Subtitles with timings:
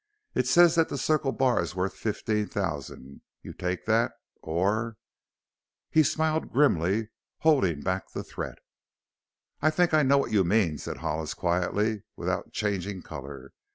[0.33, 3.21] It says that the Circle Bar is worth fifteen thousand.
[3.43, 4.97] You'll take that or"
[5.91, 7.09] He smiled grimly,
[7.41, 8.57] holding back the threat.
[9.61, 13.53] "I think I know what you mean," said Hollis quietly, without changing color.